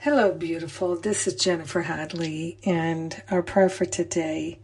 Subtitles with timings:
[0.00, 0.94] Hello, beautiful.
[0.94, 4.60] This is Jennifer Hadley, and our prayer for today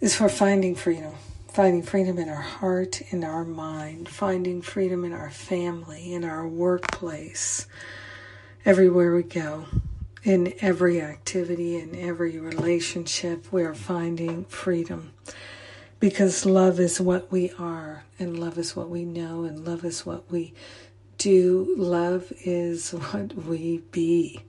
[0.00, 1.14] is for finding freedom.
[1.52, 6.46] Finding freedom in our heart, in our mind, finding freedom in our family, in our
[6.46, 7.66] workplace,
[8.64, 9.66] everywhere we go,
[10.22, 15.12] in every activity, in every relationship, we are finding freedom.
[16.00, 20.06] Because love is what we are, and love is what we know, and love is
[20.06, 20.54] what we
[21.18, 21.74] do.
[21.76, 24.40] Love is what we be.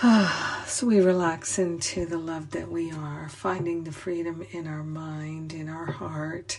[0.66, 5.52] so we relax into the love that we are, finding the freedom in our mind,
[5.52, 6.58] in our heart,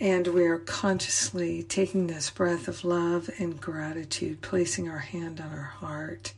[0.00, 5.74] and we're consciously taking this breath of love and gratitude, placing our hand on our
[5.80, 6.32] heart,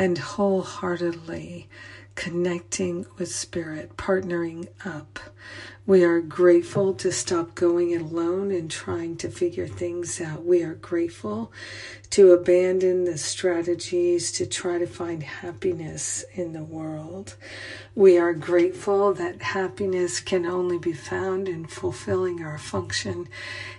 [0.00, 1.68] and wholeheartedly
[2.14, 5.20] connecting with spirit, partnering up.
[5.84, 10.42] We are grateful to stop going it alone and trying to figure things out.
[10.42, 11.52] We are grateful
[12.10, 17.36] to abandon the strategies to try to find happiness in the world.
[17.94, 23.28] We are grateful that happiness can only be found in fulfilling our function,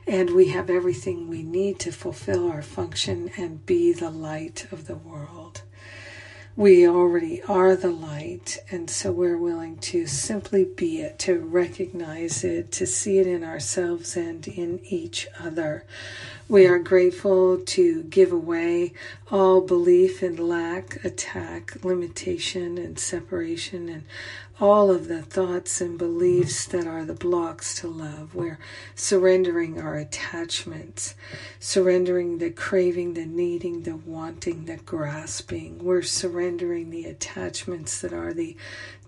[0.05, 4.85] and we have everything we need to fulfill our function and be the light of
[4.85, 5.63] the world
[6.55, 12.43] we already are the light, and so we're willing to simply be it, to recognize
[12.43, 15.85] it, to see it in ourselves and in each other.
[16.51, 18.91] We are grateful to give away
[19.31, 24.03] all belief in lack, attack, limitation, and separation, and
[24.59, 28.35] all of the thoughts and beliefs that are the blocks to love.
[28.35, 28.59] We're
[28.95, 31.15] surrendering our attachments,
[31.61, 35.79] surrendering the craving, the needing, the wanting, the grasping.
[35.79, 38.57] We're surrendering the attachments that are the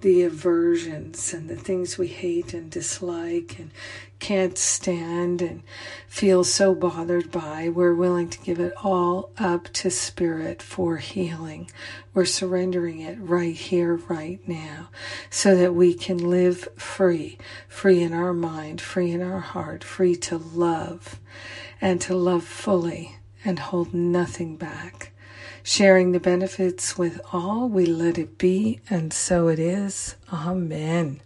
[0.04, 3.72] the aversions and the things we hate and dislike and
[4.20, 5.64] can't stand and
[6.10, 11.72] feel so bothered by, we're willing to give it all up to Spirit for healing.
[12.14, 14.90] We're surrendering it right here, right now,
[15.30, 17.38] so that we can live free,
[17.70, 21.18] free in our mind, free in our heart, free to love
[21.80, 23.16] and to love fully
[23.46, 25.13] and hold nothing back
[25.64, 27.68] sharing the benefits with all.
[27.70, 30.16] We let it be, and so it is.
[30.32, 31.22] Amen.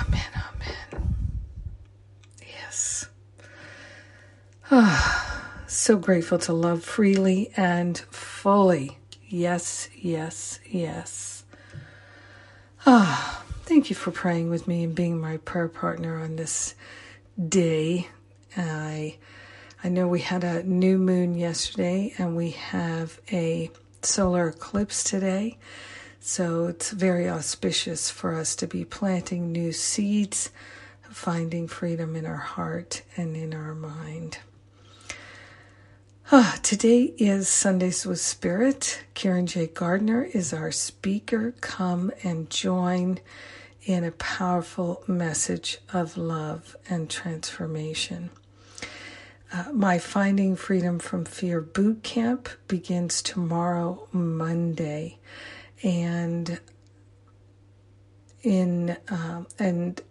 [0.00, 0.28] Amen.
[0.36, 1.14] Amen.
[2.46, 3.08] Yes.
[4.70, 8.98] Ah, so grateful to love freely and fully.
[9.26, 11.44] Yes, yes, yes.
[12.86, 16.74] Ah, thank you for praying with me and being my prayer partner on this
[17.48, 18.08] day.
[18.56, 19.16] I
[19.84, 25.58] I know we had a new moon yesterday and we have a solar eclipse today.
[26.20, 30.50] So it's very auspicious for us to be planting new seeds,
[31.02, 34.38] finding freedom in our heart and in our mind.
[36.32, 39.04] Ah, today is Sundays with Spirit.
[39.12, 39.66] Karen J.
[39.66, 41.52] Gardner is our speaker.
[41.60, 43.20] Come and join
[43.84, 48.30] in a powerful message of love and transformation.
[49.54, 55.18] Uh, my Finding Freedom from Fear boot camp begins tomorrow, Monday,
[55.80, 56.58] and
[58.42, 60.02] in um, and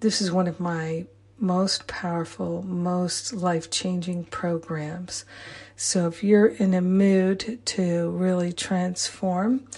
[0.00, 1.06] this is one of my
[1.38, 5.24] most powerful, most life changing programs.
[5.76, 9.68] So if you're in a mood to really transform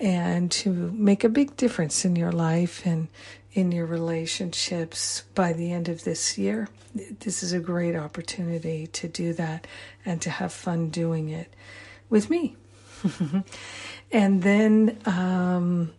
[0.00, 3.06] and to make a big difference in your life and
[3.54, 6.68] in your relationships by the end of this year,
[7.20, 9.66] this is a great opportunity to do that
[10.04, 11.52] and to have fun doing it
[12.10, 12.56] with me.
[14.12, 15.92] and then um,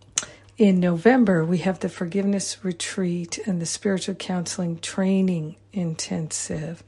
[0.57, 6.83] in November, we have the forgiveness retreat and the spiritual counseling training intensive.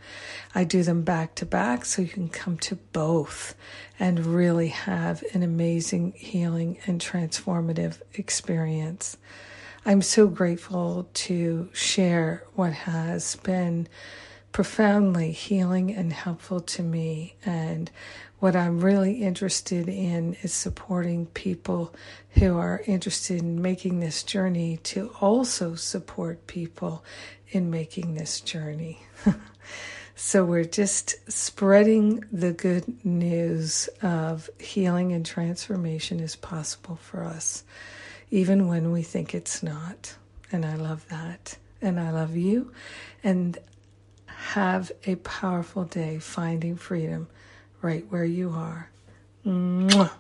[0.56, 3.56] I do them back to back so you can come to both
[4.00, 9.18] and really have an amazing healing and transformative experience.
[9.88, 13.88] I'm so grateful to share what has been
[14.52, 17.36] profoundly healing and helpful to me.
[17.46, 17.90] And
[18.40, 21.96] what I'm really interested in is supporting people
[22.32, 27.06] who are interested in making this journey to also support people
[27.52, 29.00] in making this journey.
[30.20, 37.64] So we're just spreading the good news of healing and transformation is possible for us,
[38.32, 40.16] even when we think it's not.
[40.52, 41.58] And I love that.
[41.82, 42.72] And I love you.
[43.24, 43.58] And
[44.26, 47.28] have a powerful day finding freedom
[47.82, 48.90] right where you are.
[49.46, 50.12] Mwah.